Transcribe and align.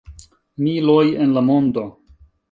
Miloj 0.67 1.03
en 1.25 1.35
la 1.35 1.43
mondo. 1.51 1.85